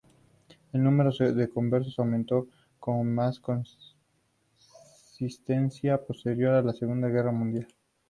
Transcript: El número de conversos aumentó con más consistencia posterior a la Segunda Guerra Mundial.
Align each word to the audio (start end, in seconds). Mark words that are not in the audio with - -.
El 0.73 0.81
número 0.83 1.11
de 1.11 1.47
conversos 1.47 1.99
aumentó 1.99 2.47
con 2.79 3.13
más 3.13 3.39
consistencia 3.39 6.03
posterior 6.03 6.55
a 6.55 6.63
la 6.63 6.73
Segunda 6.73 7.07
Guerra 7.07 7.31
Mundial. 7.31 7.67